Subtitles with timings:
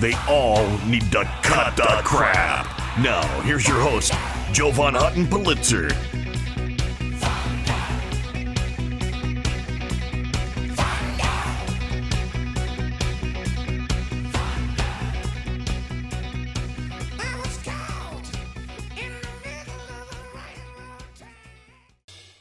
[0.00, 2.66] They all need to cut the crap.
[2.98, 4.12] Now, here's your host,
[4.52, 5.88] Jovan Hutton Pulitzer.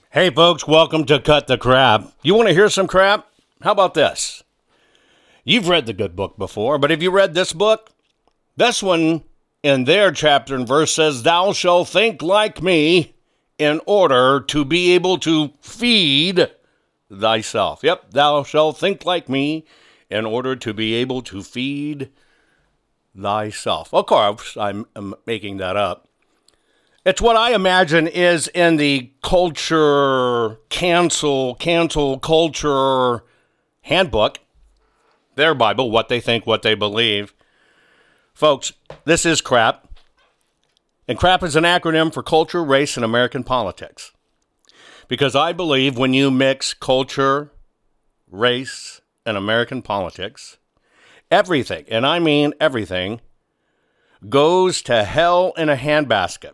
[0.10, 2.14] Hey, folks, welcome to Cut the Crap.
[2.22, 3.28] You want to hear some crap?
[3.62, 4.42] How about this?
[5.44, 7.91] You've read the good book before, but have you read this book?
[8.55, 9.23] This one,
[9.61, 13.16] in their chapter and verse, says, Thou shalt think like me
[13.58, 16.49] in order to be able to feed
[17.11, 17.81] thyself.
[17.83, 19.66] Yep, thou shalt think like me
[20.09, 22.09] in order to be able to feed
[23.19, 23.94] thyself.
[23.94, 26.08] Of course, I'm, I'm making that up.
[27.05, 33.25] It's what I imagine is in the culture cancel cancel culture
[33.81, 34.39] handbook,
[35.36, 37.34] their Bible, what they think, what they believe.
[38.34, 38.73] Folks,
[39.06, 39.88] this is crap.
[41.08, 44.11] And crap is an acronym for culture, race, and American politics.
[45.08, 47.52] Because I believe when you mix culture,
[48.31, 50.58] race, and American politics,
[51.30, 53.21] everything, and I mean everything,
[54.30, 56.54] goes to hell in a handbasket.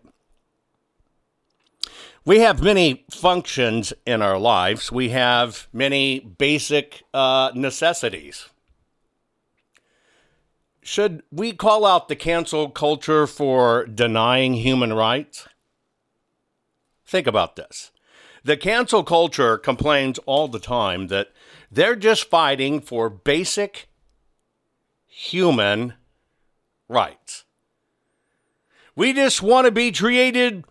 [2.25, 4.91] We have many functions in our lives.
[4.91, 8.49] We have many basic uh, necessities.
[10.81, 15.47] Should we call out the cancel culture for denying human rights?
[17.05, 17.91] Think about this.
[18.43, 21.31] The cancel culture complains all the time that
[21.71, 23.89] they're just fighting for basic
[25.05, 25.93] human
[26.87, 27.43] rights.
[28.95, 30.65] We just want to be treated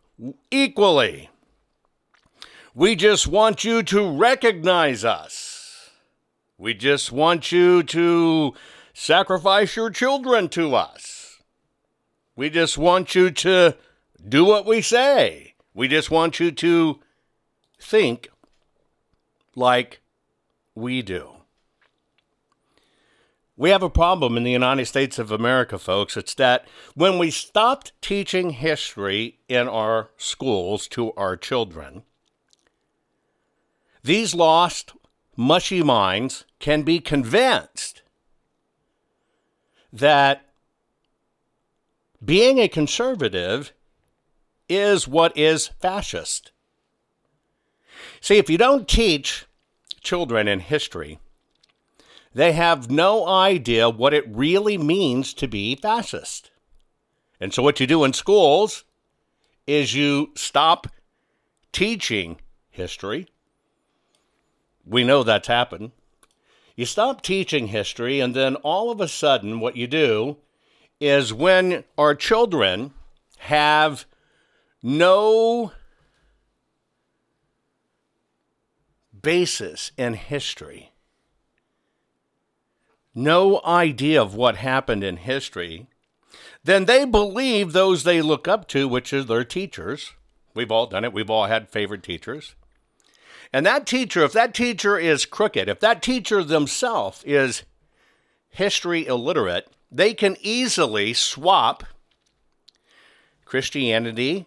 [0.51, 1.31] equally.
[2.75, 5.91] We just want you to recognize us.
[6.57, 8.55] We just want you to
[8.99, 11.41] sacrifice your children to us.
[12.35, 13.77] We just want you to
[14.29, 15.55] do what we say.
[15.73, 16.99] We just want you to
[17.81, 18.29] think
[19.55, 20.01] like
[20.75, 21.31] we do.
[23.57, 26.17] We have a problem in the United States of America, folks.
[26.17, 32.03] It's that when we stopped teaching history in our schools to our children,
[34.03, 34.93] these lost,
[35.37, 38.03] mushy minds can be convinced
[39.93, 40.47] that
[42.25, 43.73] being a conservative
[44.69, 46.53] is what is fascist.
[48.21, 49.47] See, if you don't teach
[50.01, 51.19] children in history,
[52.35, 56.51] they have no idea what it really means to be fascist.
[57.41, 58.85] And so, what you do in schools
[59.67, 60.89] is you stop
[61.73, 62.39] teaching
[62.71, 63.29] history
[64.89, 65.93] we know that's happened.
[66.79, 70.37] You stop teaching history, and then all of a sudden, what you do
[71.01, 72.93] is when our children
[73.39, 74.07] have
[74.81, 75.73] no
[79.21, 80.93] basis in history,
[83.13, 85.89] no idea of what happened in history,
[86.63, 90.13] then they believe those they look up to, which is their teachers.
[90.55, 92.55] We've all done it, we've all had favorite teachers.
[93.53, 97.63] And that teacher, if that teacher is crooked, if that teacher themselves is
[98.51, 101.85] history illiterate, they can easily swap
[103.45, 104.47] Christianity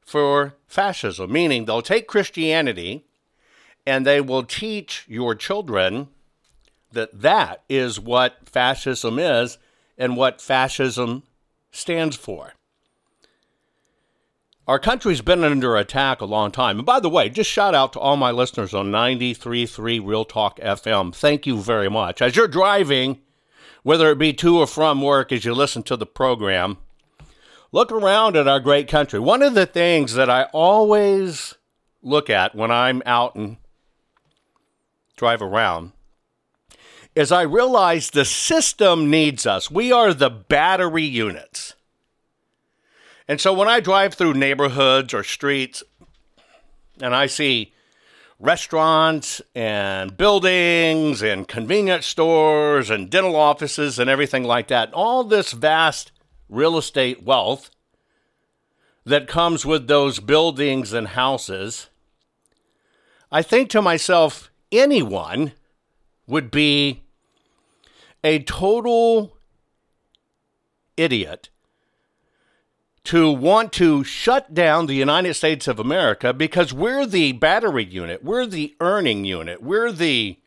[0.00, 3.04] for fascism, meaning they'll take Christianity
[3.86, 6.08] and they will teach your children
[6.92, 9.58] that that is what fascism is
[9.98, 11.22] and what fascism
[11.70, 12.54] stands for.
[14.70, 16.78] Our country's been under attack a long time.
[16.78, 20.60] And by the way, just shout out to all my listeners on 93.3 Real Talk
[20.60, 21.12] FM.
[21.12, 22.22] Thank you very much.
[22.22, 23.18] As you're driving,
[23.82, 26.78] whether it be to or from work, as you listen to the program,
[27.72, 29.18] look around at our great country.
[29.18, 31.56] One of the things that I always
[32.00, 33.56] look at when I'm out and
[35.16, 35.90] drive around
[37.16, 39.68] is I realize the system needs us.
[39.68, 41.74] We are the battery units.
[43.28, 45.82] And so when I drive through neighborhoods or streets
[47.00, 47.72] and I see
[48.38, 55.52] restaurants and buildings and convenience stores and dental offices and everything like that, all this
[55.52, 56.10] vast
[56.48, 57.70] real estate wealth
[59.04, 61.88] that comes with those buildings and houses,
[63.30, 65.52] I think to myself, anyone
[66.26, 67.02] would be
[68.24, 69.36] a total
[70.96, 71.48] idiot
[73.04, 78.22] to want to shut down the United States of America because we're the battery unit,
[78.22, 80.38] we're the earning unit, we're the,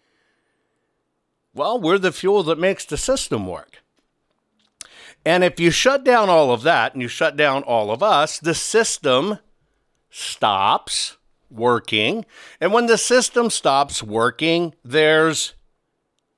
[1.53, 3.79] well, we're the fuel that makes the system work.
[5.25, 8.39] And if you shut down all of that and you shut down all of us,
[8.39, 9.39] the system
[10.09, 11.17] stops
[11.49, 12.25] working.
[12.59, 15.53] And when the system stops working, there's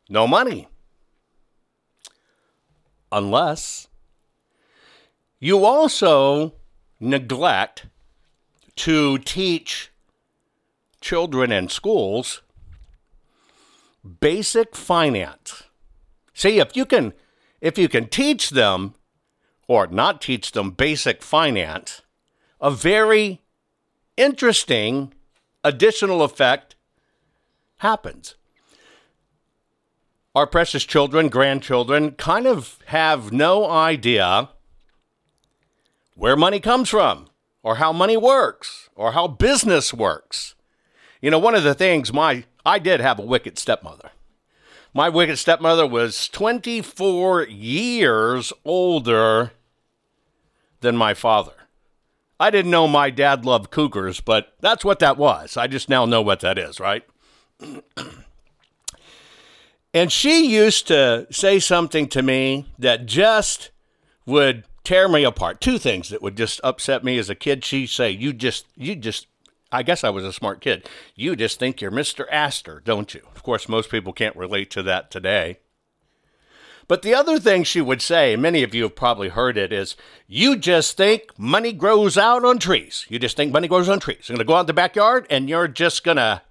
[0.07, 0.67] no money.
[3.11, 3.84] Unless
[5.45, 6.53] you also
[6.99, 7.85] neglect
[8.75, 9.91] to teach
[11.01, 12.41] children in schools
[14.19, 15.61] basic finance.
[16.33, 17.13] See, if you can
[17.61, 18.95] if you can teach them
[19.67, 22.01] or not teach them basic finance,
[22.59, 23.43] a very
[24.17, 25.13] interesting
[25.63, 26.75] additional effect
[27.77, 28.33] happens.
[30.33, 34.49] Our precious children, grandchildren kind of have no idea
[36.15, 37.27] where money comes from
[37.61, 40.55] or how money works or how business works.
[41.21, 44.11] You know, one of the things my I did have a wicked stepmother.
[44.93, 49.51] My wicked stepmother was 24 years older
[50.79, 51.51] than my father.
[52.39, 55.57] I didn't know my dad loved cougars, but that's what that was.
[55.57, 57.03] I just now know what that is, right?
[59.93, 63.71] and she used to say something to me that just
[64.25, 65.59] would tear me apart.
[65.59, 67.65] Two things that would just upset me as a kid.
[67.65, 69.27] She'd say, You just, you just,
[69.71, 70.87] I guess I was a smart kid.
[71.15, 72.25] You just think you're Mr.
[72.31, 73.21] Astor, don't you?
[73.35, 75.57] Of course, most people can't relate to that today.
[76.87, 79.95] But the other thing she would say, many of you have probably heard it, is
[80.27, 83.07] you just think money grows out on trees.
[83.09, 84.29] You just think money grows on trees.
[84.29, 86.43] You're going to go out in the backyard and you're just going to.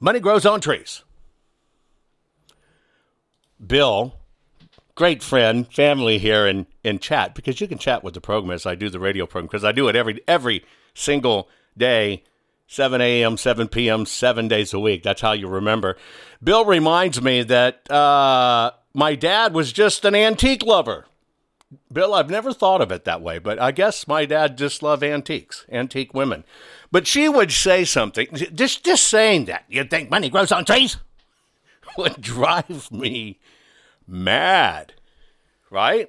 [0.00, 1.04] Money grows on trees.
[3.64, 4.14] Bill,
[5.00, 8.66] great friend, family here in, in chat, because you can chat with the program as
[8.66, 10.62] I do the radio program, because I do it every every
[10.92, 12.22] single day,
[12.66, 15.02] 7 a.m., 7 p.m., seven days a week.
[15.02, 15.96] That's how you remember.
[16.44, 21.06] Bill reminds me that uh, my dad was just an antique lover.
[21.90, 25.02] Bill, I've never thought of it that way, but I guess my dad just loved
[25.02, 26.44] antiques, antique women.
[26.92, 30.98] But she would say something, just, just saying that, you think money grows on trees?
[31.96, 33.38] would drive me
[34.06, 34.94] mad,
[35.70, 36.08] right?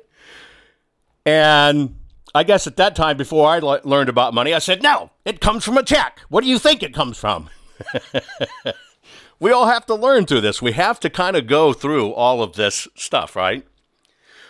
[1.25, 1.95] And
[2.33, 5.41] I guess at that time, before I le- learned about money, I said, no, it
[5.41, 6.21] comes from a check.
[6.29, 7.49] What do you think it comes from?
[9.39, 10.61] we all have to learn through this.
[10.61, 13.65] We have to kind of go through all of this stuff, right?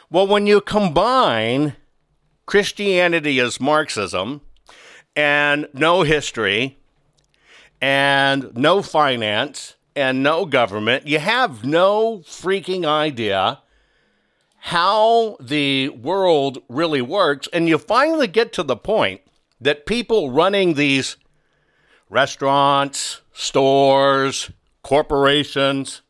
[0.10, 1.76] Well, when you combine
[2.46, 4.42] Christianity as Marxism
[5.16, 6.78] and no history
[7.82, 13.60] and no finance and no government, you have no freaking idea
[14.64, 17.48] how the world really works.
[17.52, 19.22] And you finally get to the point
[19.60, 21.18] that people running these
[22.10, 24.52] restaurants, stores,
[24.84, 26.02] corporations,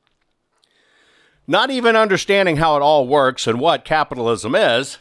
[1.48, 4.98] not even understanding how it all works and what capitalism is,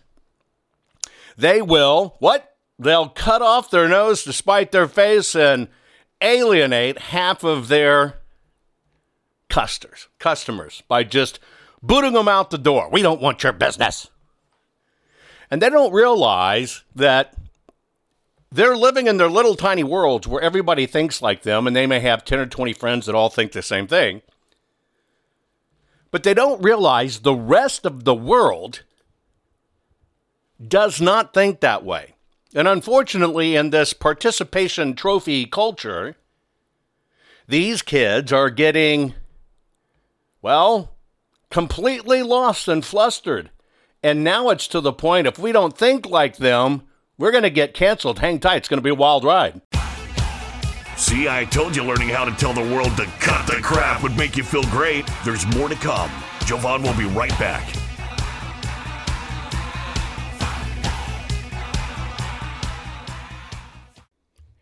[1.37, 2.57] they will, what?
[2.79, 5.69] They'll cut off their nose to spite their face and
[6.21, 8.20] alienate half of their
[9.51, 11.39] customers, customers by just
[11.83, 12.89] booting them out the door.
[12.91, 14.09] We don't want your business.
[15.51, 17.35] And they don't realize that
[18.53, 22.01] they're living in their little tiny worlds where everybody thinks like them and they may
[22.01, 24.23] have 10 or 20 friends that all think the same thing.
[26.11, 28.83] But they don't realize the rest of the world
[30.67, 32.15] does not think that way.
[32.55, 36.17] And unfortunately, in this participation trophy culture,
[37.47, 39.15] these kids are getting
[40.43, 40.97] well,
[41.51, 43.51] completely lost and flustered.
[44.03, 46.83] And now it's to the point if we don't think like them,
[47.19, 48.21] we're going to get canceled.
[48.21, 49.61] Hang tight, it's going to be a wild ride.
[50.97, 54.17] See, I told you learning how to tell the world to cut the crap would
[54.17, 55.09] make you feel great.
[55.25, 56.11] There's more to come.
[56.45, 57.80] Jovan will be right back.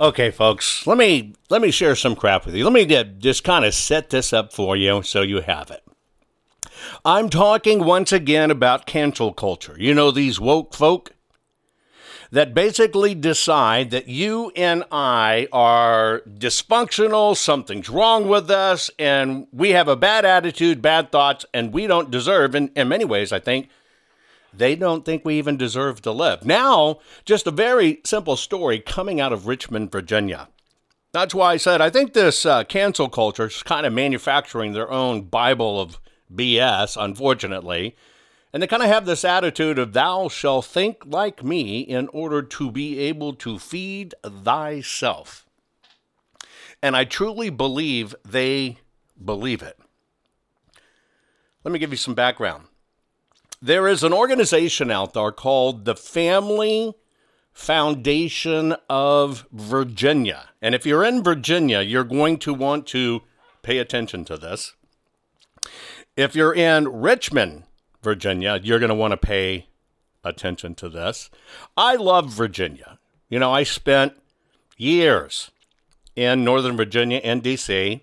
[0.00, 2.62] Okay, folks, let me let me share some crap with you.
[2.62, 2.86] Let me
[3.18, 5.82] just kind of set this up for you so you have it.
[7.04, 9.74] I'm talking once again about cancel culture.
[9.76, 11.14] You know these woke folk
[12.30, 19.70] that basically decide that you and I are dysfunctional, something's wrong with us, and we
[19.70, 23.40] have a bad attitude, bad thoughts, and we don't deserve, in, in many ways, I
[23.40, 23.68] think,
[24.52, 26.44] they don't think we even deserve to live.
[26.44, 30.48] Now, just a very simple story coming out of Richmond, Virginia.
[31.12, 34.90] That's why I said I think this uh, cancel culture is kind of manufacturing their
[34.90, 36.00] own Bible of
[36.32, 37.96] BS, unfortunately.
[38.52, 42.42] And they kind of have this attitude of, Thou shalt think like me in order
[42.42, 45.46] to be able to feed thyself.
[46.82, 48.78] And I truly believe they
[49.22, 49.78] believe it.
[51.64, 52.67] Let me give you some background.
[53.60, 56.94] There is an organization out there called the Family
[57.52, 60.50] Foundation of Virginia.
[60.62, 63.22] And if you're in Virginia, you're going to want to
[63.62, 64.74] pay attention to this.
[66.16, 67.64] If you're in Richmond,
[68.02, 69.66] Virginia, you're going to want to pay
[70.22, 71.28] attention to this.
[71.76, 73.00] I love Virginia.
[73.28, 74.14] You know, I spent
[74.76, 75.50] years
[76.14, 78.02] in Northern Virginia and DC.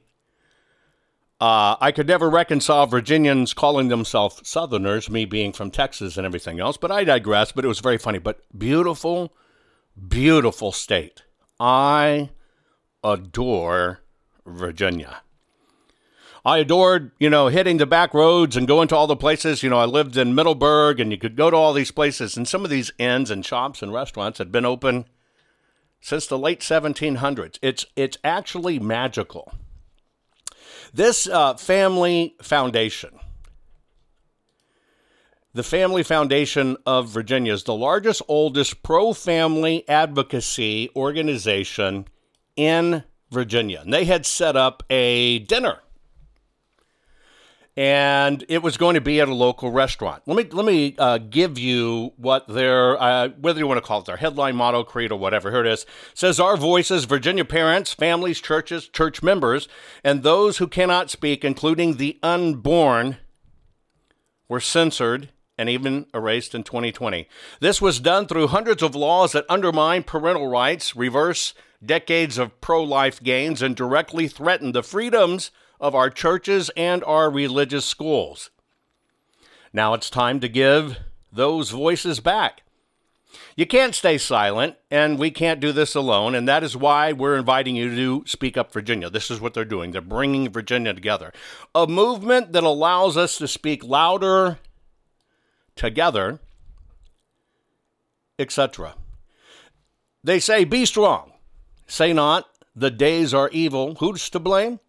[1.46, 6.60] Uh, I could never reconcile Virginians calling themselves Southerners, me being from Texas and everything
[6.60, 7.52] else, but I digress.
[7.52, 8.18] But it was very funny.
[8.18, 9.32] But beautiful,
[10.08, 11.22] beautiful state.
[11.60, 12.32] I
[13.04, 14.00] adore
[14.44, 15.22] Virginia.
[16.44, 19.62] I adored, you know, hitting the back roads and going to all the places.
[19.62, 22.36] You know, I lived in Middleburg and you could go to all these places.
[22.36, 25.06] And some of these inns and shops and restaurants had been open
[26.02, 27.60] since the late 1700s.
[27.62, 29.54] It's, it's actually magical.
[30.96, 33.20] This uh, family foundation,
[35.54, 42.08] the Family Foundation of Virginia, is the largest, oldest pro family advocacy organization
[42.56, 43.82] in Virginia.
[43.82, 45.80] And they had set up a dinner
[47.78, 50.24] and it was going to be at a local restaurant.
[50.26, 54.00] Let me let me uh, give you what their uh, whether you want to call
[54.00, 55.52] it their headline, motto, creed, or whatever.
[55.52, 55.84] Here it is.
[55.84, 59.68] It says our voices, Virginia parents, families, churches, church members,
[60.04, 63.18] and those who cannot speak, including the unborn,
[64.48, 67.28] were censored and even erased in 2020.
[67.62, 71.54] This was done through hundreds of laws that undermine parental rights, reverse
[71.84, 77.86] decades of pro-life gains, and directly threaten the freedoms of our churches and our religious
[77.86, 78.50] schools.
[79.74, 80.98] Now it's time to give
[81.32, 82.62] those voices back.
[83.56, 87.38] You can't stay silent, and we can't do this alone, and that is why we're
[87.38, 89.10] inviting you to Speak Up Virginia.
[89.10, 89.92] This is what they're doing.
[89.92, 91.34] They're bringing Virginia together.
[91.74, 94.60] A movement that allows us to speak louder
[95.76, 96.40] together,
[98.40, 98.96] etc.
[100.24, 101.34] They say, Be strong.
[101.88, 103.96] Say not, the days are evil.
[103.96, 104.80] Who's to blame?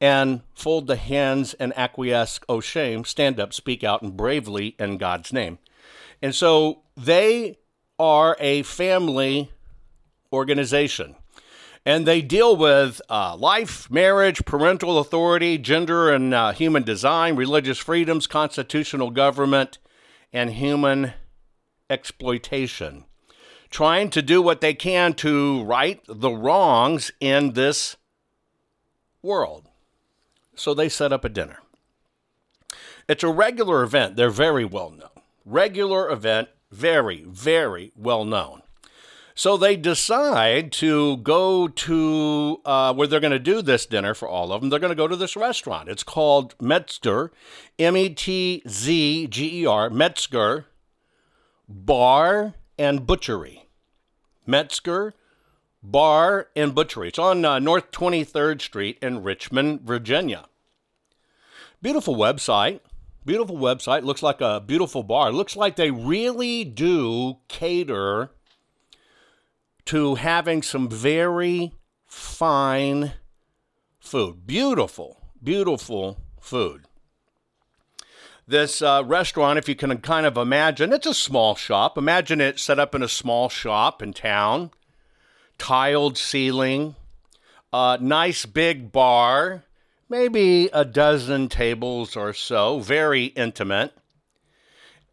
[0.00, 4.96] And fold the hands and acquiesce, oh shame, stand up, speak out, and bravely in
[4.96, 5.58] God's name.
[6.22, 7.58] And so they
[7.98, 9.50] are a family
[10.32, 11.16] organization.
[11.84, 17.78] And they deal with uh, life, marriage, parental authority, gender and uh, human design, religious
[17.78, 19.78] freedoms, constitutional government,
[20.32, 21.14] and human
[21.88, 23.04] exploitation.
[23.70, 27.96] Trying to do what they can to right the wrongs in this
[29.22, 29.69] world.
[30.60, 31.60] So they set up a dinner.
[33.08, 34.16] It's a regular event.
[34.16, 35.08] They're very well known.
[35.46, 38.60] Regular event, very, very well known.
[39.34, 44.28] So they decide to go to uh, where they're going to do this dinner for
[44.28, 44.68] all of them.
[44.68, 45.88] They're going to go to this restaurant.
[45.88, 47.32] It's called Metzger,
[47.78, 50.66] M E T Z G E R, Metzger
[51.70, 53.66] Bar and Butchery.
[54.46, 55.14] Metzger
[55.82, 57.08] Bar and Butchery.
[57.08, 60.44] It's on uh, North 23rd Street in Richmond, Virginia.
[61.82, 62.80] Beautiful website.
[63.24, 64.02] Beautiful website.
[64.02, 65.32] Looks like a beautiful bar.
[65.32, 68.30] Looks like they really do cater
[69.86, 71.72] to having some very
[72.06, 73.12] fine
[73.98, 74.46] food.
[74.46, 76.84] Beautiful, beautiful food.
[78.46, 81.96] This uh, restaurant, if you can kind of imagine, it's a small shop.
[81.96, 84.70] Imagine it set up in a small shop in town,
[85.56, 86.96] tiled ceiling,
[87.72, 89.64] uh, nice big bar,
[90.10, 93.94] maybe a dozen tables or so, very intimate.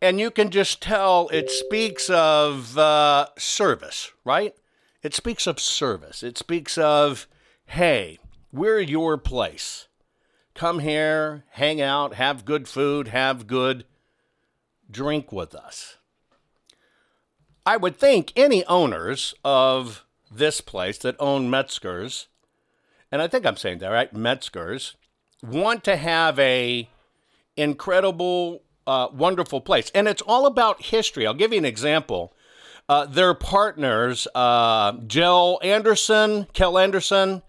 [0.02, 4.56] And you can just tell it speaks of uh, service, right?
[5.02, 6.24] It speaks of service.
[6.24, 7.28] It speaks of,
[7.68, 8.20] hey,
[8.52, 9.88] we're your place.
[10.54, 13.86] Come here, hang out, have good food, have good
[14.90, 15.98] drink with us.
[17.66, 22.28] I would think any owners of this place that own Metzger's
[23.12, 24.96] and I think I'm saying that right, Metzgers,
[25.44, 26.90] want to have a
[27.56, 29.92] incredible, uh, wonderful place.
[29.96, 31.26] And it's all about history.
[31.26, 32.34] I'll give you an example.
[32.90, 37.42] Uh, their partners, uh, Jill Anderson, Kel Anderson,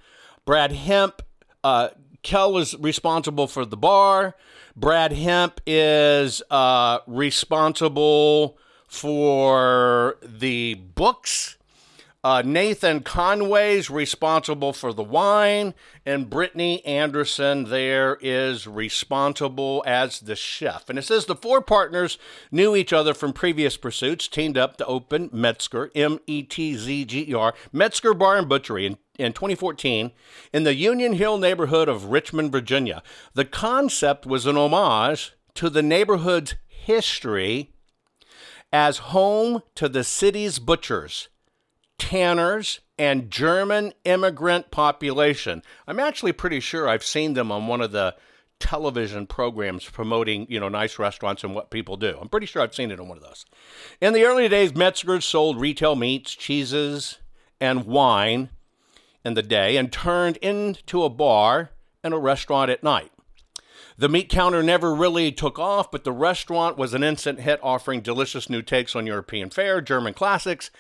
[0.45, 1.23] Brad Hemp.
[1.63, 1.91] Uh,
[2.23, 4.35] Kel is responsible for the bar.
[4.75, 11.58] Brad Hemp is uh, responsible for the books
[12.25, 15.73] uh, Nathan Conway's responsible for the wine,
[16.05, 20.91] and Brittany Anderson there is responsible as the chef.
[20.91, 22.19] And it says the four partners
[22.51, 27.05] knew each other from previous pursuits, teamed up to open Metzger, M E T Z
[27.05, 30.11] G E R, Metzger Bar and Butchery in, in 2014
[30.53, 33.03] in the Union Hill neighborhood of Richmond, Virginia.
[33.35, 37.73] The concept was an homage to the neighborhood's history
[38.73, 41.29] as home to the city's butchers
[41.99, 45.63] tanners, and German immigrant population.
[45.87, 48.17] I'm actually pretty sure I've seen them on one of the
[48.59, 52.19] television programs promoting, you know, nice restaurants and what people do.
[52.21, 53.47] I'm pretty sure I've seen it on one of those.
[54.01, 57.19] In the early days, Metzger's sold retail meats, cheeses,
[57.61, 58.51] and wine
[59.25, 61.71] in the day and turned into a bar
[62.03, 63.13] and a restaurant at night.
[63.97, 68.01] The meat counter never really took off, but the restaurant was an instant hit, offering
[68.01, 70.71] delicious new takes on European fare, German classics,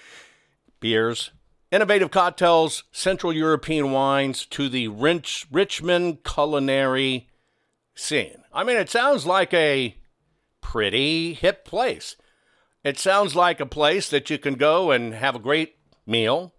[0.80, 1.30] beers,
[1.70, 7.28] innovative cocktails, Central European wines to the Rich, Richmond culinary
[7.94, 8.42] scene.
[8.52, 9.96] I mean, it sounds like a
[10.60, 12.16] pretty hip place.
[12.84, 16.54] It sounds like a place that you can go and have a great meal.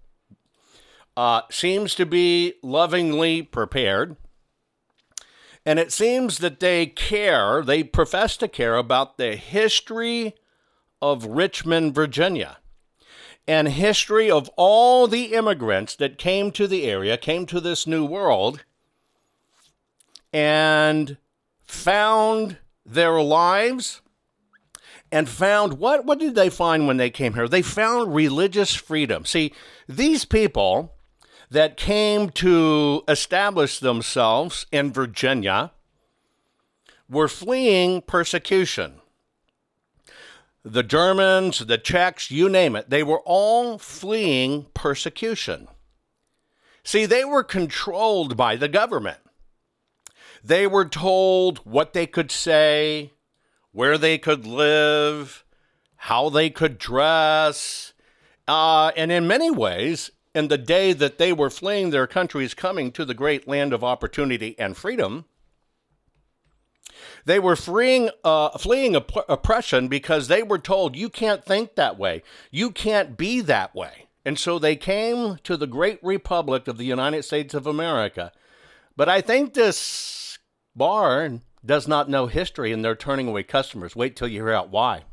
[1.18, 4.16] Uh, seems to be lovingly prepared.
[5.66, 10.36] And it seems that they care, they profess to care about the history
[11.02, 12.59] of Richmond, Virginia,
[13.48, 18.06] and history of all the immigrants that came to the area, came to this new
[18.06, 18.64] world,
[20.32, 21.18] and
[21.66, 24.02] found their lives
[25.12, 27.48] and found what what did they find when they came here?
[27.48, 29.26] They found religious freedom.
[29.26, 29.54] See
[29.88, 30.94] these people
[31.50, 35.72] that came to establish themselves in Virginia
[37.10, 38.99] were fleeing persecution
[40.64, 45.68] the Germans, the Czechs, you name it, they were all fleeing persecution.
[46.84, 49.20] See, they were controlled by the government.
[50.44, 53.12] They were told what they could say,
[53.72, 55.44] where they could live,
[55.96, 57.94] how they could dress.
[58.48, 62.92] Uh, and in many ways, in the day that they were fleeing their countries, coming
[62.94, 65.26] to the great land of opportunity and freedom,
[67.26, 71.98] they were freeing, uh, fleeing opp- oppression because they were told, you can't think that
[71.98, 72.24] way.
[72.52, 74.08] You can't be that way.
[74.26, 78.32] And so they came to the great republic of the United States of America.
[78.96, 80.38] But I think this
[80.76, 83.96] bar does not know history and they're turning away customers.
[83.96, 85.04] Wait till you hear out why.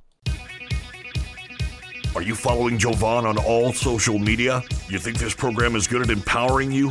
[2.15, 4.63] Are you following Jovan on all social media?
[4.89, 6.91] You think this program is good at empowering you?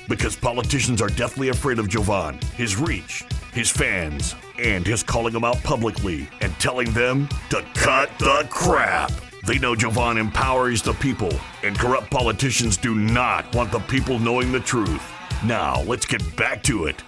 [0.11, 5.45] Because politicians are deathly afraid of Jovan, his reach, his fans, and his calling them
[5.45, 9.09] out publicly and telling them to cut the crap.
[9.47, 11.31] They know Jovan empowers the people,
[11.63, 15.01] and corrupt politicians do not want the people knowing the truth.
[15.45, 17.01] Now, let's get back to it.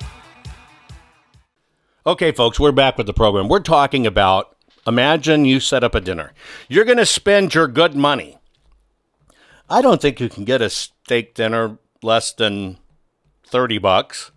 [2.07, 3.49] Okay, folks, we're back with the program.
[3.49, 4.55] We're talking about
[4.87, 6.31] Imagine you set up a dinner.
[6.69, 8.37] You're going to spend your good money.
[9.69, 12.77] I don't think you can get a steak dinner less than
[13.53, 14.31] 30 bucks.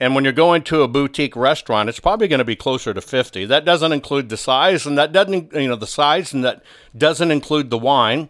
[0.00, 3.00] And when you're going to a boutique restaurant, it's probably going to be closer to
[3.00, 3.44] 50.
[3.44, 6.64] That doesn't include the size and that doesn't you know the size and that
[6.96, 8.28] doesn't include the wine.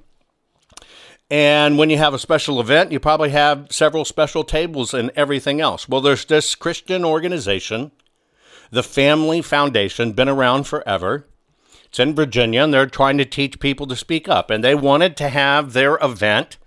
[1.31, 5.59] And when you have a special event, you probably have several special tables and everything
[5.59, 5.89] else.
[5.89, 7.91] Well, there's this Christian organization,
[8.71, 11.27] the Family Foundation, been around forever.
[11.87, 14.51] It's in Virginia, and they're trying to teach people to speak up.
[14.51, 16.59] And they wanted to have their event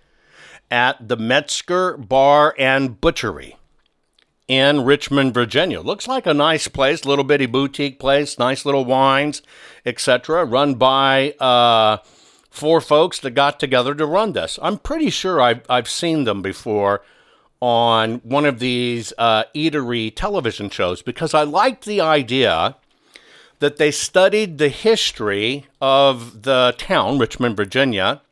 [0.74, 3.58] at the Metzger Bar and Butchery
[4.48, 5.82] in Richmond, Virginia.
[5.82, 9.44] Looks like a nice place, little bitty boutique place, nice little wines,
[9.86, 10.44] etc.
[10.44, 11.98] Run by uh,
[12.50, 14.58] four folks that got together to run this.
[14.64, 17.04] I'm pretty sure I've, I've seen them before
[17.62, 22.78] on one of these uh, eatery television shows because I liked the idea
[23.60, 28.23] that they studied the history of the town, Richmond, Virginia,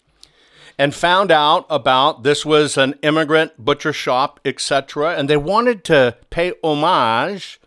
[0.81, 6.17] and found out about this was an immigrant butcher shop, etc., and they wanted to
[6.31, 7.61] pay homage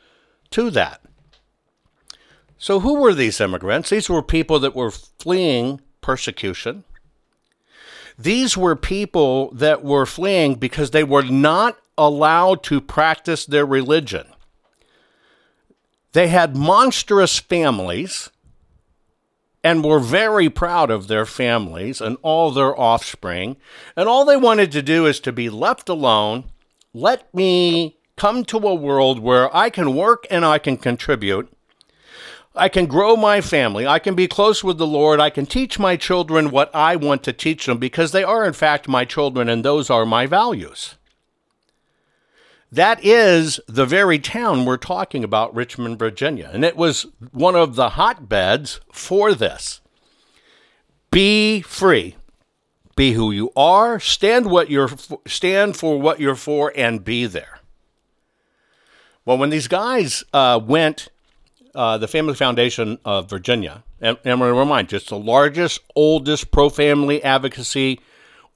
[0.51, 1.01] to that.
[2.59, 3.91] So, who were these immigrants?
[3.91, 6.83] These were people that were fleeing persecution.
[8.19, 14.27] These were people that were fleeing because they were not allowed to practice their religion.
[16.15, 18.31] They had monstrous families
[19.65, 23.57] and were very proud of their families and all their offspring.
[23.97, 26.45] And all they wanted to do is to be left alone.
[26.93, 31.51] Let me come to a world where I can work and I can contribute.
[32.55, 33.87] I can grow my family.
[33.87, 35.19] I can be close with the Lord.
[35.19, 38.53] I can teach my children what I want to teach them because they are, in
[38.53, 40.95] fact, my children and those are my values.
[42.73, 46.51] That is the very town we're talking about, Richmond, Virginia.
[46.53, 49.81] And it was one of the hotbeds for this.
[51.11, 52.17] Be free.
[52.97, 54.91] Be who you are, stand what you're
[55.27, 57.61] stand for what you're for and be there.
[59.25, 61.09] Well, when these guys uh, went,
[61.75, 65.19] uh, the Family Foundation of Virginia, and, and I'm going to remind you, it's the
[65.19, 68.01] largest, oldest pro family advocacy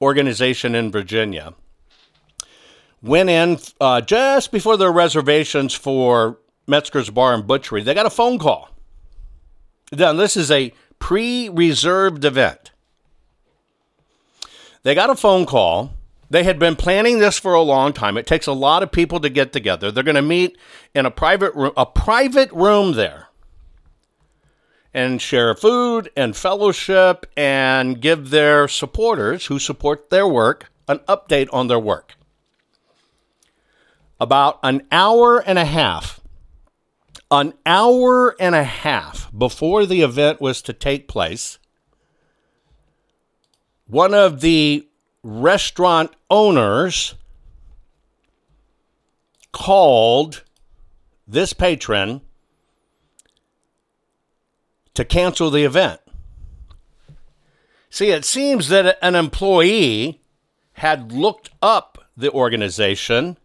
[0.01, 1.55] organization in Virginia
[3.03, 7.83] went in uh, just before their reservations for Metzger's Bar and Butchery.
[7.83, 8.71] They got a phone call.
[9.93, 12.73] Now, this is a pre reserved event.
[14.83, 15.93] They got a phone call.
[16.31, 18.19] They had been planning this for a long time.
[18.19, 19.91] It takes a lot of people to get together.
[19.91, 20.59] They're going to meet
[20.95, 23.29] in a private room, a private room there
[24.93, 31.49] and share food and fellowship and give their supporters who support their work an update
[31.53, 32.18] on their work
[34.21, 36.21] about an hour and a half,
[37.31, 41.59] an hour and a half before the event was to take place,
[43.87, 44.87] one of the
[45.23, 47.15] restaurant owners
[49.53, 50.45] called
[51.27, 52.21] this patron
[54.95, 56.01] to cancel the event.
[57.91, 60.21] See, it seems that an employee
[60.75, 63.39] had looked up the organization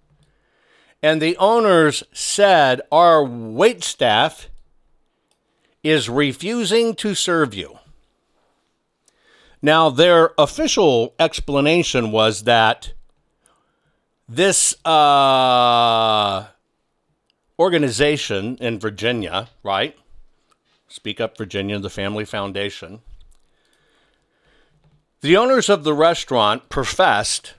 [1.04, 4.50] and the owners said, Our wait staff
[5.84, 7.78] is refusing to serve you.
[9.62, 12.94] Now, their official explanation was that
[14.30, 16.48] this uh,
[17.60, 19.98] organization in Virginia, right?
[20.88, 23.02] Speak Up Virginia, the Family Foundation.
[25.22, 27.56] The owners of the restaurant professed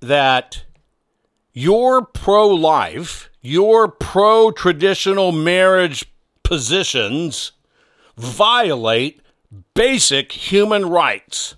[0.00, 0.64] that
[1.58, 6.04] your pro life, your pro traditional marriage
[6.44, 7.50] positions
[8.16, 9.20] violate
[9.74, 11.56] basic human rights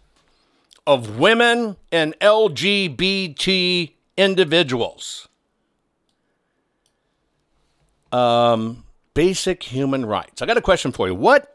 [0.87, 5.29] of women and LGBT individuals.
[8.11, 10.41] Um, basic human rights.
[10.41, 11.15] I got a question for you.
[11.15, 11.55] What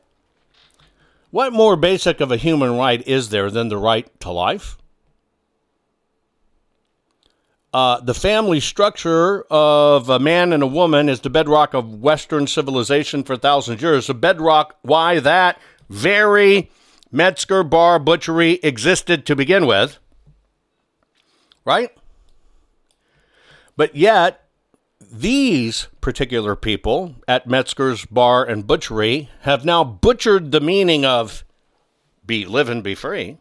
[1.32, 4.78] what more basic of a human right is there than the right to life?
[7.76, 12.48] Uh, the family structure of a man and a woman is the bedrock of Western
[12.48, 14.08] civilization for thousands of years.
[14.08, 15.60] The bedrock why that
[15.90, 16.72] very
[17.12, 19.98] Metzger bar butchery existed to begin with.
[21.66, 21.90] Right?
[23.76, 24.48] But yet,
[25.12, 31.44] these particular people at Metzger's bar and butchery have now butchered the meaning of
[32.26, 33.38] be live and be free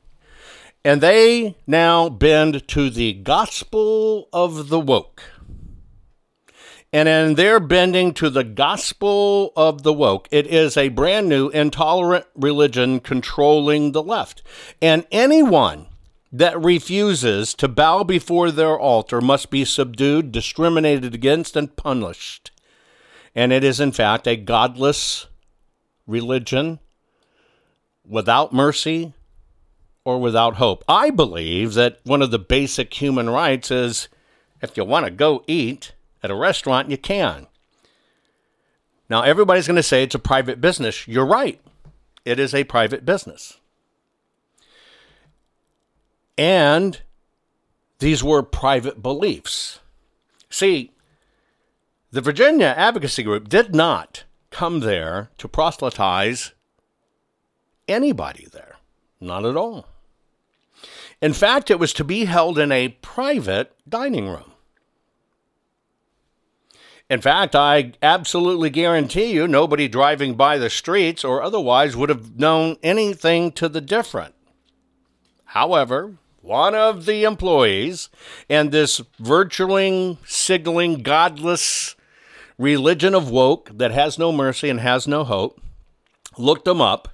[0.85, 5.23] and they now bend to the gospel of the woke.
[6.93, 11.49] And in their bending to the gospel of the woke, it is a brand new
[11.49, 14.43] intolerant religion controlling the left.
[14.81, 15.87] And anyone
[16.31, 22.53] that refuses to bow before their altar must be subdued, discriminated against, and punished.
[23.35, 25.27] And it is, in fact, a godless
[26.07, 26.79] religion
[28.07, 29.15] without mercy,
[30.05, 30.85] or without hope.
[30.89, 34.09] I believe that one of the basic human rights is
[34.61, 37.47] if you want to go eat at a restaurant, you can.
[39.09, 41.07] Now, everybody's going to say it's a private business.
[41.07, 41.61] You're right,
[42.25, 43.59] it is a private business.
[46.37, 47.01] And
[47.99, 49.81] these were private beliefs.
[50.51, 50.91] See,
[52.11, 56.53] the Virginia Advocacy Group did not come there to proselytize
[57.89, 58.77] anybody there.
[59.21, 59.87] Not at all.
[61.25, 64.53] In fact, it was to be held in a private dining room.
[67.09, 72.39] In fact, I absolutely guarantee you nobody driving by the streets or otherwise would have
[72.39, 74.35] known anything to the different.
[75.47, 78.11] However, one of the employees
[78.51, 81.97] and this virtuing, signaling, godless
[82.59, 85.59] religion of woke that has no mercy and has no hope
[86.37, 87.09] looked them up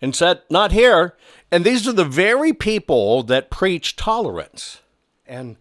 [0.00, 1.16] and said, Not here.
[1.50, 4.82] And these are the very people that preach tolerance
[5.26, 5.56] and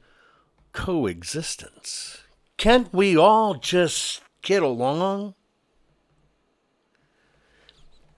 [0.72, 2.24] coexistence.
[2.58, 5.36] Can't we all just get along?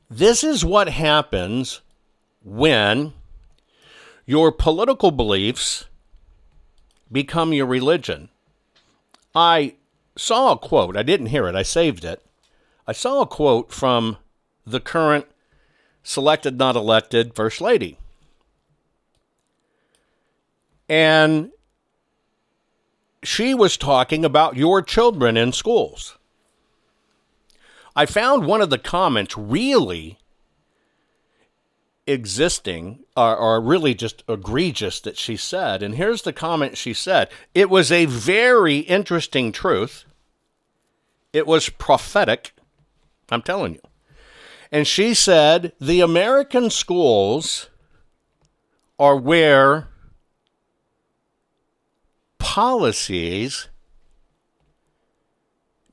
[0.10, 1.82] This is what happens
[2.44, 3.14] when
[4.26, 5.86] your political beliefs
[7.12, 8.30] become your religion.
[9.36, 9.76] I
[10.16, 12.24] saw a quote, I didn't hear it, I saved it.
[12.88, 14.18] I saw a quote from
[14.66, 15.26] the current
[16.08, 17.98] selected, not elected First Lady.
[20.88, 21.52] And
[23.22, 26.18] she was talking about your children in schools.
[27.94, 30.18] I found one of the comments really
[32.06, 35.84] existing or, really just egregious that she said.
[35.84, 40.06] And here's the comment she said It was a very interesting truth,
[41.34, 42.54] it was prophetic.
[43.30, 43.82] I'm telling you.
[44.72, 47.70] And she said the American schools
[49.00, 49.88] are where
[52.40, 53.68] policies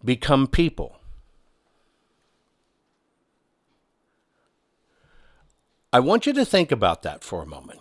[0.04, 0.96] become people.
[5.92, 7.80] I want you to think about that for a moment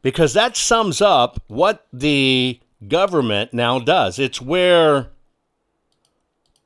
[0.00, 4.18] because that sums up what the government now does.
[4.18, 5.08] It's where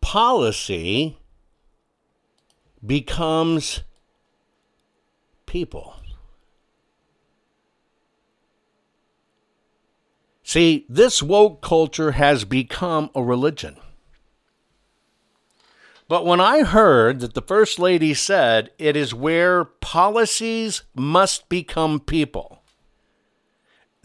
[0.00, 1.18] policy
[2.85, 3.83] becomes
[5.47, 5.95] people.
[10.43, 13.76] See, this woke culture has become a religion.
[16.09, 22.01] But when I heard that the First Lady said it is where policies must become
[22.01, 22.62] people,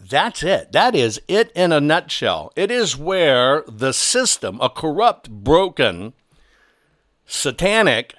[0.00, 0.72] that's it.
[0.72, 2.50] That is it in a nutshell.
[2.56, 6.14] It is where the system, a corrupt, broken,
[7.26, 8.14] satanic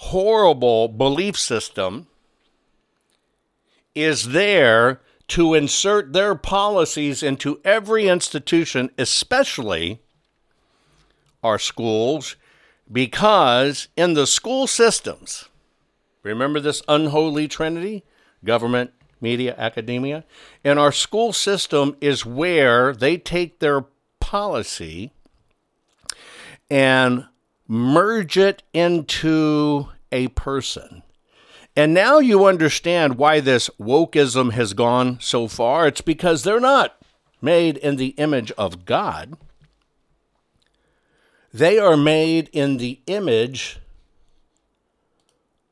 [0.00, 2.06] horrible belief system
[3.94, 4.98] is there
[5.28, 10.00] to insert their policies into every institution, especially
[11.42, 12.36] our schools,
[12.90, 15.50] because in the school systems,
[16.22, 18.02] remember this unholy trinity
[18.42, 20.24] government, media, academia?
[20.64, 23.84] In our school system is where they take their
[24.18, 25.12] policy
[26.70, 27.26] and
[27.70, 31.04] merge it into a person.
[31.76, 35.86] And now you understand why this wokeism has gone so far.
[35.86, 36.96] It's because they're not
[37.40, 39.36] made in the image of God,
[41.54, 43.78] they are made in the image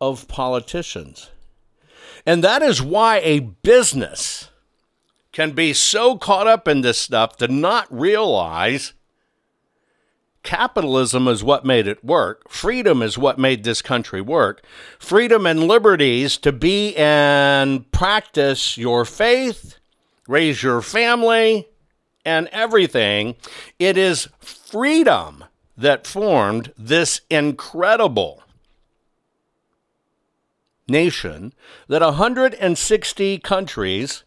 [0.01, 1.31] of politicians.
[2.25, 4.51] And that is why a business
[5.33, 8.93] can be so caught up in this stuff to not realize
[10.49, 12.49] Capitalism is what made it work.
[12.49, 14.65] Freedom is what made this country work.
[14.99, 19.77] Freedom and liberties to be and practice your faith,
[20.27, 21.69] raise your family,
[22.25, 23.37] and everything.
[23.79, 25.45] It is freedom
[25.77, 28.43] that formed this incredible
[30.89, 31.53] nation
[31.89, 34.25] that 160 countries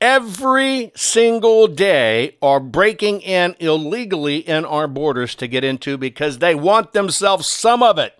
[0.00, 6.54] every single day are breaking in illegally in our borders to get into because they
[6.54, 8.14] want themselves some of it.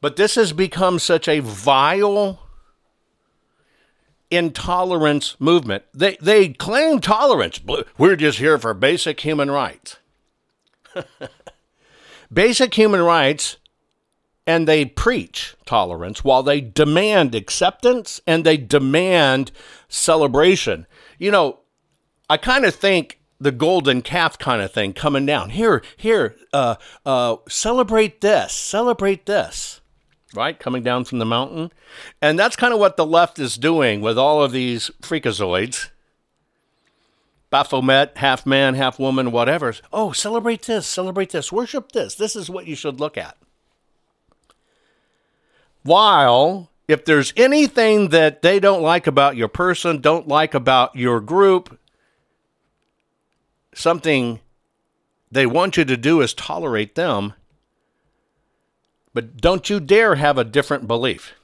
[0.00, 2.40] But this has become such a vile
[4.30, 5.84] intolerance movement.
[5.94, 7.60] They, they claim tolerance.
[7.96, 9.98] We're just here for basic human rights.
[12.32, 13.56] basic human rights
[14.46, 19.50] and they preach tolerance while they demand acceptance and they demand
[19.88, 20.86] celebration.
[21.18, 21.60] You know,
[22.30, 25.50] I kind of think the golden calf kind of thing coming down.
[25.50, 29.80] Here, here, uh, uh, celebrate this, celebrate this,
[30.34, 30.58] right?
[30.58, 31.72] Coming down from the mountain.
[32.22, 35.90] And that's kind of what the left is doing with all of these freakazoids.
[37.50, 39.74] Baphomet, half man, half woman, whatever.
[39.92, 42.14] Oh, celebrate this, celebrate this, worship this.
[42.14, 43.36] This is what you should look at.
[45.86, 51.20] While if there's anything that they don't like about your person, don't like about your
[51.20, 51.78] group,
[53.72, 54.40] something
[55.30, 57.34] they want you to do is tolerate them,
[59.14, 61.34] but don't you dare have a different belief.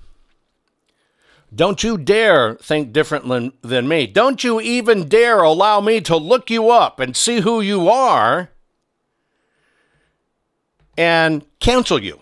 [1.55, 4.07] Don't you dare think different than me.
[4.09, 8.51] Don't you even dare allow me to look you up and see who you are
[10.97, 12.22] and cancel you.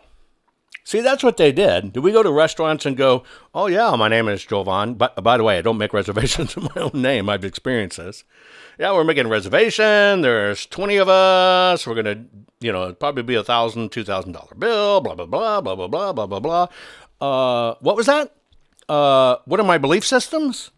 [0.91, 1.93] See, that's what they did.
[1.93, 3.23] Do we go to restaurants and go,
[3.55, 4.95] oh, yeah, my name is Jovan.
[4.95, 7.29] But by the way, I don't make reservations in my own name.
[7.29, 8.25] I've experienced this.
[8.77, 10.23] Yeah, we're making a reservation.
[10.23, 11.87] There's 20 of us.
[11.87, 12.25] We're going to,
[12.59, 15.87] you know, probably be a thousand, two thousand dollar bill, blah, blah, blah, blah, blah,
[15.87, 16.67] blah, blah, blah, blah.
[17.21, 18.35] Uh, what was that?
[18.89, 20.73] Uh, what are my belief systems?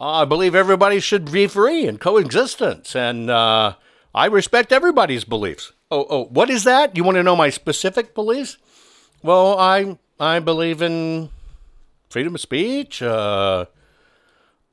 [0.00, 2.96] Uh, I believe everybody should be free and coexistence.
[2.96, 3.74] And uh,
[4.14, 5.72] I respect everybody's beliefs.
[5.90, 6.96] Oh, oh, what is that?
[6.96, 8.56] You want to know my specific beliefs?
[9.22, 11.30] Well, I I believe in
[12.08, 13.66] freedom of speech, uh,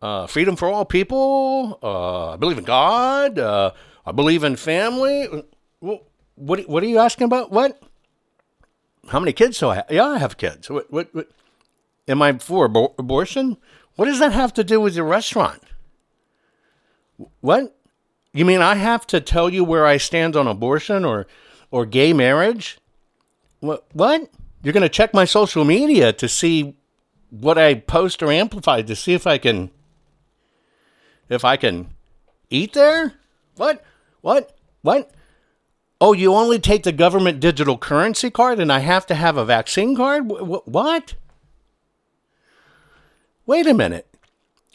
[0.02, 1.78] uh, freedom for all people.
[1.84, 3.38] Uh, I believe in God.
[3.38, 3.72] Uh,
[4.06, 5.28] I believe in family.
[5.80, 7.52] What what are you asking about?
[7.52, 7.80] What?
[9.10, 9.86] How many kids do I have?
[9.89, 10.70] Yeah, I have kids.
[10.70, 11.30] What what, what?
[12.08, 13.58] Am I for abor- abortion?
[13.97, 15.62] What does that have to do with your restaurant?
[17.41, 17.76] What?
[18.34, 21.28] You mean I have to tell you where I stand on abortion or
[21.70, 22.80] or gay marriage?
[23.60, 23.86] What?
[23.93, 24.30] What?
[24.62, 26.76] You're going to check my social media to see
[27.30, 29.72] what I post or amplify to see if I can
[31.30, 31.89] if I can
[32.49, 33.14] eat there?
[33.55, 33.84] What?
[34.22, 34.57] What?
[34.82, 35.12] What?
[36.01, 39.45] Oh, you only take the government digital currency card and I have to have a
[39.45, 40.24] vaccine card?
[40.28, 41.16] What?
[43.45, 44.07] Wait a minute.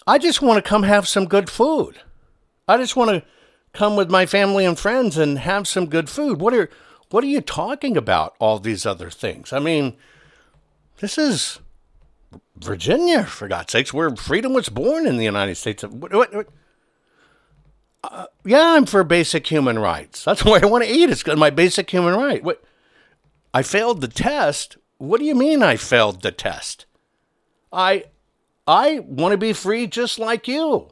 [0.06, 2.00] I just want to come have some good food.
[2.68, 3.22] I just want to
[3.72, 6.40] come with my family and friends and have some good food.
[6.40, 6.70] What are
[7.14, 8.34] what are you talking about?
[8.40, 9.52] All these other things.
[9.52, 9.96] I mean,
[10.98, 11.60] this is
[12.56, 15.84] Virginia, for God's sakes, where freedom was born in the United States.
[15.84, 16.48] What, what, what?
[18.02, 20.24] Uh, yeah, I'm for basic human rights.
[20.24, 21.08] That's why I want to eat.
[21.08, 22.42] It's my basic human right.
[22.42, 22.64] What?
[23.54, 24.76] I failed the test.
[24.98, 26.84] What do you mean I failed the test?
[27.72, 28.06] I
[28.66, 30.90] I want to be free just like you.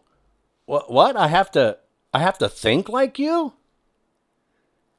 [0.67, 0.89] What?
[0.89, 1.17] What?
[1.17, 1.79] I have to
[2.15, 3.55] I have to think like you?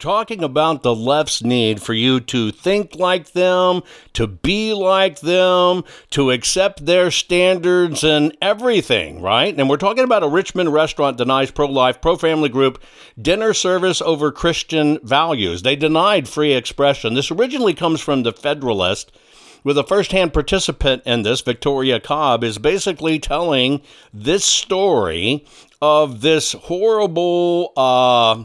[0.00, 3.82] Talking about the left's need for you to think like them,
[4.14, 9.56] to be like them, to accept their standards and everything, right?
[9.56, 12.82] And we're talking about a Richmond restaurant denies pro life, pro family group
[13.20, 15.62] dinner service over Christian values.
[15.62, 17.14] They denied free expression.
[17.14, 19.12] This originally comes from the Federalist.
[19.62, 23.82] With a first hand participant in this, Victoria Cobb, is basically telling
[24.12, 25.44] this story
[25.82, 28.44] of this horrible uh,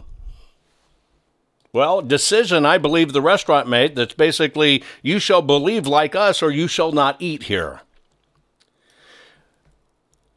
[1.75, 6.49] well, decision I believe the restaurant made that's basically you shall believe like us or
[6.49, 7.81] you shall not eat here.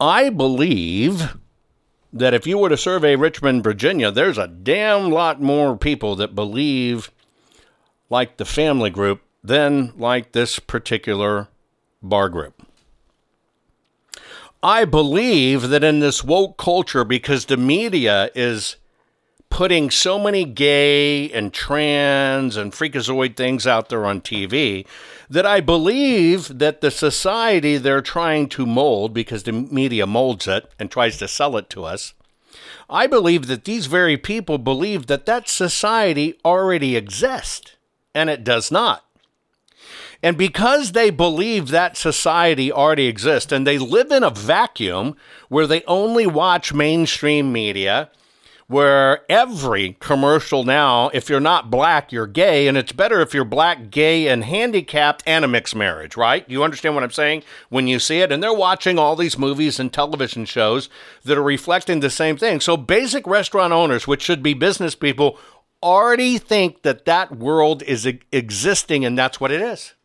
[0.01, 1.37] I believe
[2.11, 6.35] that if you were to survey Richmond, Virginia, there's a damn lot more people that
[6.35, 7.09] believe
[8.09, 11.47] like the family group than like this particular
[12.03, 12.67] bar group.
[14.61, 18.75] I believe that in this woke culture, because the media is
[19.49, 24.85] putting so many gay and trans and freakazoid things out there on TV
[25.29, 30.69] that I believe that the society they're trying to mold, because the media molds it
[30.79, 32.13] and tries to sell it to us,
[32.89, 37.73] I believe that these very people believe that that society already exists,
[38.15, 39.05] and it does not.
[40.21, 45.15] And because they believe that society already exists and they live in a vacuum
[45.47, 48.09] where they only watch mainstream media,
[48.69, 53.43] where every commercial now, if you're not black, you're gay, and it's better if you're
[53.43, 56.47] black, gay, and handicapped and a mixed marriage, right?
[56.47, 58.31] You understand what I'm saying when you see it?
[58.31, 60.87] And they're watching all these movies and television shows
[61.23, 62.59] that are reflecting the same thing.
[62.59, 65.39] So basic restaurant owners, which should be business people,
[65.81, 69.95] already think that that world is existing and that's what it is.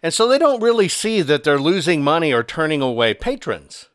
[0.00, 3.88] And so they don't really see that they're losing money or turning away patrons.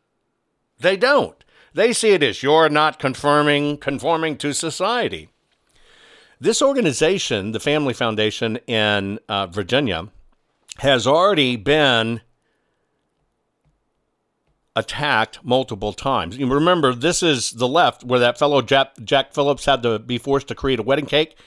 [0.81, 1.42] They don't.
[1.73, 5.29] They see it as you're not conforming, conforming to society.
[6.39, 10.09] This organization, the Family Foundation in uh, Virginia,
[10.79, 12.21] has already been
[14.75, 16.37] attacked multiple times.
[16.37, 20.17] You remember, this is the left where that fellow Jack, Jack Phillips had to be
[20.17, 21.37] forced to create a wedding cake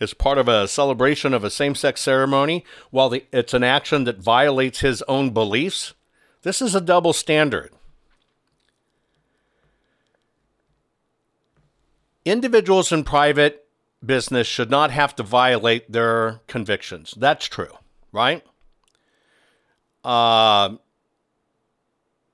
[0.00, 4.04] as part of a celebration of a same sex ceremony while the, it's an action
[4.04, 5.94] that violates his own beliefs.
[6.42, 7.72] This is a double standard.
[12.26, 13.64] Individuals in private
[14.04, 17.14] business should not have to violate their convictions.
[17.16, 17.72] That's true,
[18.12, 18.44] right?
[20.04, 20.76] Uh,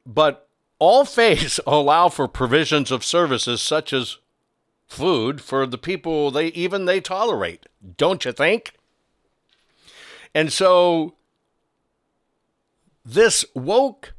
[0.04, 4.18] but all faiths allow for provisions of services such as
[4.88, 7.66] food for the people they even they tolerate,
[7.96, 8.74] don't you think?
[10.34, 11.14] And so
[13.04, 14.14] this woke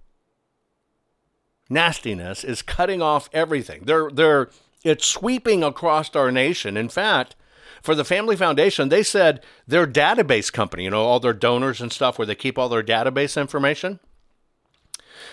[1.69, 3.83] nastiness is cutting off everything.
[3.85, 4.49] They're they're
[4.83, 6.77] it's sweeping across our nation.
[6.77, 7.35] In fact,
[7.81, 11.91] for the Family Foundation, they said their database company, you know, all their donors and
[11.91, 13.99] stuff where they keep all their database information,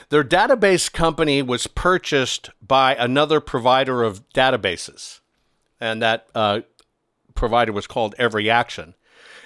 [0.08, 5.20] their database company was purchased by another provider of databases.
[5.80, 6.60] And that uh,
[7.34, 8.94] provider was called EveryAction.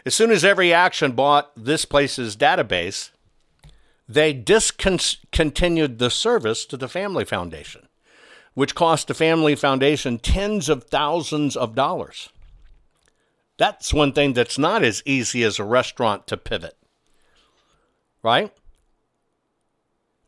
[0.06, 3.10] As soon as EveryAction bought this place's database,
[4.08, 7.83] they discontinued the service to the Family Foundation
[8.54, 12.30] which cost the Family Foundation tens of thousands of dollars.
[13.56, 16.76] That's one thing that's not as easy as a restaurant to pivot,
[18.22, 18.52] right?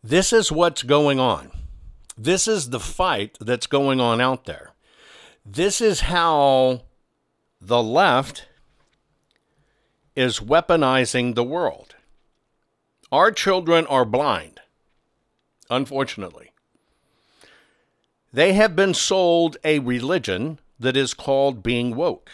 [0.02, 1.50] This is what's going on.
[2.16, 4.72] This is the fight that's going on out there.
[5.44, 6.82] This is how
[7.60, 8.46] the left
[10.14, 11.94] is weaponizing the world.
[13.12, 14.60] Our children are blind,
[15.68, 16.50] unfortunately.
[18.37, 22.32] They have been sold a religion that is called being woke.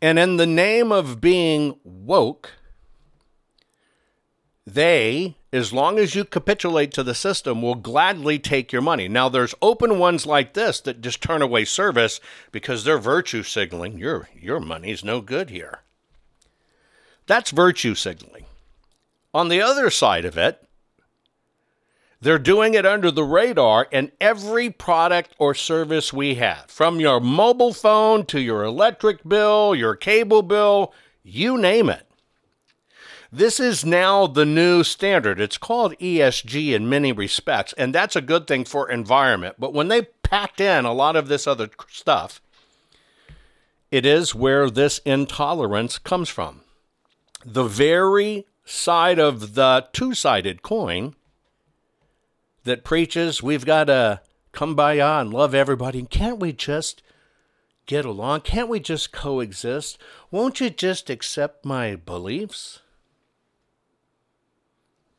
[0.00, 2.52] And in the name of being woke,
[4.64, 9.08] they, as long as you capitulate to the system, will gladly take your money.
[9.08, 12.20] Now, there's open ones like this that just turn away service
[12.52, 13.98] because they're virtue signaling.
[13.98, 15.80] Your, your money's no good here.
[17.26, 18.44] That's virtue signaling.
[19.34, 20.68] On the other side of it,
[22.20, 27.20] they're doing it under the radar in every product or service we have, from your
[27.20, 30.92] mobile phone to your electric bill, your cable bill,
[31.22, 32.06] you name it.
[33.32, 35.40] This is now the new standard.
[35.40, 39.54] It's called ESG in many respects, and that's a good thing for environment.
[39.58, 42.42] But when they packed in a lot of this other stuff,
[43.90, 46.62] it is where this intolerance comes from.
[47.44, 51.14] The very side of the two sided coin
[52.64, 54.20] that preaches we've got to
[54.52, 56.02] come by and love everybody.
[56.04, 57.02] Can't we just
[57.86, 58.42] get along?
[58.42, 59.98] Can't we just coexist?
[60.30, 62.80] Won't you just accept my beliefs?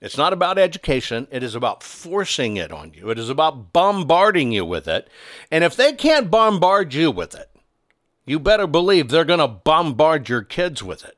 [0.02, 1.28] It's not about education.
[1.30, 3.12] It is about forcing it on you.
[3.12, 5.08] It is about bombarding you with it.
[5.52, 7.50] And if they can't bombard you with it,
[8.26, 11.18] you better believe they're going to bombard your kids with it.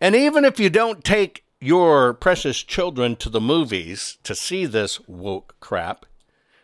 [0.00, 4.98] And even if you don't take your precious children to the movies to see this
[5.06, 6.06] woke crap,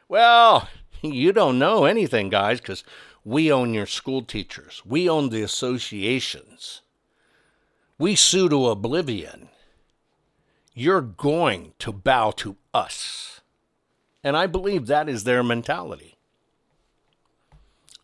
[0.09, 0.69] well,
[1.03, 2.83] you don't know anything, guys, because
[3.25, 4.83] we own your school teachers.
[4.87, 6.83] We own the associations.
[7.99, 9.49] We sue to oblivion.
[10.75, 13.41] You're going to bow to us.
[14.23, 16.17] And I believe that is their mentality.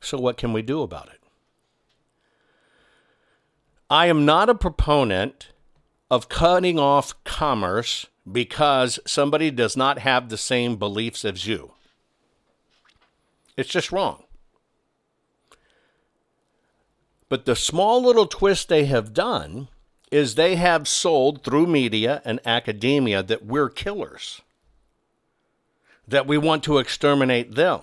[0.01, 1.21] So, what can we do about it?
[3.89, 5.52] I am not a proponent
[6.13, 11.73] of cutting off commerce because somebody does not have the same beliefs as you.
[13.57, 14.25] It's just wrong.
[17.31, 19.69] But the small little twist they have done
[20.11, 24.43] is they have sold through media and academia that we're killers,
[26.07, 27.81] that we want to exterminate them,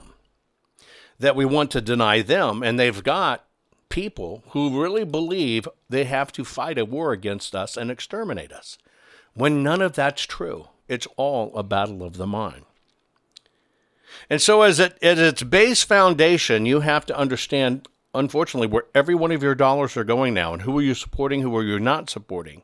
[1.17, 2.61] that we want to deny them.
[2.61, 3.49] And they've got
[3.89, 8.77] people who really believe they have to fight a war against us and exterminate us,
[9.33, 10.67] when none of that's true.
[10.87, 12.65] It's all a battle of the mind.
[14.29, 19.31] And so, as, it, its base foundation, you have to understand unfortunately, where every one
[19.31, 22.09] of your dollars are going now and who are you supporting, who are you not
[22.09, 22.63] supporting.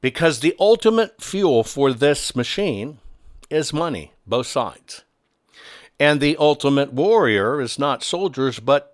[0.00, 2.98] Because the ultimate fuel for this machine
[3.50, 5.04] is money, both sides.
[6.00, 8.91] And the ultimate warrior is not soldiers, but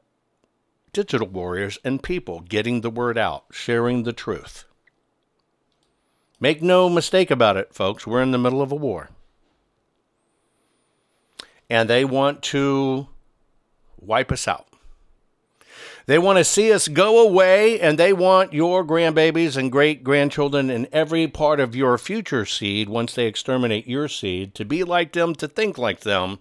[0.99, 4.64] digital warriors and people getting the word out, sharing the truth.
[6.40, 9.09] Make no mistake about it, folks, we're in the middle of a war.
[11.70, 13.07] And they want to
[14.01, 14.66] wipe us out.
[16.07, 20.68] They want to see us go away, and they want your grandbabies and great grandchildren
[20.68, 25.12] and every part of your future seed, once they exterminate your seed, to be like
[25.12, 26.40] them, to think like them,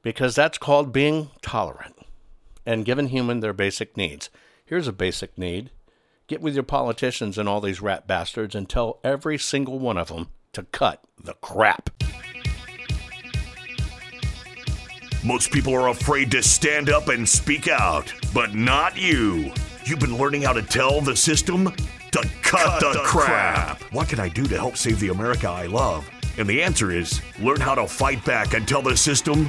[0.00, 1.97] because that's called being tolerant
[2.68, 4.28] and given human their basic needs.
[4.66, 5.70] Here's a basic need
[6.26, 10.08] get with your politicians and all these rat bastards and tell every single one of
[10.08, 11.88] them to cut the crap.
[15.24, 19.50] Most people are afraid to stand up and speak out, but not you.
[19.86, 21.72] You've been learning how to tell the system
[22.10, 23.78] to cut, cut the, the crap.
[23.78, 23.92] crap.
[23.94, 26.06] What can I do to help save the America I love?
[26.36, 29.48] And the answer is learn how to fight back and tell the system